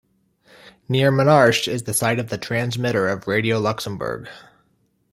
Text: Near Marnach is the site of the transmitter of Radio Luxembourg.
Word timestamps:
Near 0.89 1.11
Marnach 1.11 1.67
is 1.67 1.83
the 1.83 1.93
site 1.93 2.17
of 2.17 2.29
the 2.29 2.37
transmitter 2.39 3.07
of 3.07 3.27
Radio 3.27 3.59
Luxembourg. 3.59 4.27